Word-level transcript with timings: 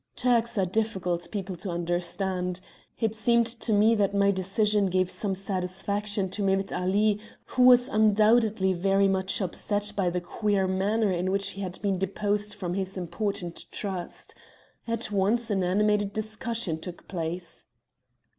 "Turks 0.15 0.57
are 0.57 0.65
difficult 0.65 1.27
people 1.29 1.55
to 1.57 1.69
understand. 1.69 2.59
It 2.99 3.13
seemed 3.15 3.45
to 3.45 3.71
me 3.71 3.93
that 3.93 4.15
my 4.15 4.31
decision 4.31 4.87
gave 4.87 5.11
some 5.11 5.35
satisfaction 5.35 6.27
to 6.31 6.41
Mehemet 6.41 6.71
Ali, 6.73 7.19
who 7.53 7.61
was 7.61 7.87
undoubtedly 7.87 8.73
very 8.73 9.07
much 9.07 9.39
upset 9.41 9.93
by 9.95 10.09
the 10.09 10.19
queer 10.19 10.65
manner 10.67 11.11
in 11.11 11.29
which 11.29 11.49
he 11.49 11.61
had 11.61 11.79
been 11.83 11.99
deposed 11.99 12.55
from 12.55 12.73
his 12.73 12.97
important 12.97 13.65
trust. 13.69 14.33
At 14.87 15.11
once 15.11 15.51
an 15.51 15.63
animated 15.63 16.13
discussion 16.13 16.79
took 16.79 17.07
place." 17.07 17.67